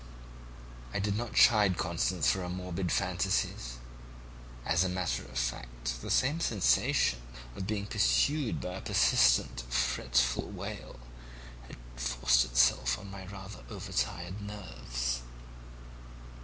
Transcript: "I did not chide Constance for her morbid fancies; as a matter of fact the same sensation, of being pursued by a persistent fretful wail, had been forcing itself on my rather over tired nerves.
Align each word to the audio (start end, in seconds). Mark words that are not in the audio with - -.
"I 0.95 0.99
did 0.99 1.15
not 1.15 1.35
chide 1.35 1.77
Constance 1.77 2.31
for 2.31 2.39
her 2.39 2.49
morbid 2.49 2.91
fancies; 2.91 3.77
as 4.65 4.83
a 4.83 4.89
matter 4.89 5.25
of 5.25 5.37
fact 5.37 6.01
the 6.01 6.09
same 6.09 6.39
sensation, 6.39 7.21
of 7.55 7.67
being 7.67 7.85
pursued 7.85 8.59
by 8.61 8.77
a 8.77 8.81
persistent 8.81 9.61
fretful 9.71 10.49
wail, 10.49 10.99
had 11.67 11.75
been 11.77 12.03
forcing 12.03 12.49
itself 12.49 12.97
on 12.97 13.11
my 13.11 13.27
rather 13.27 13.59
over 13.69 13.91
tired 13.91 14.41
nerves. 14.41 15.21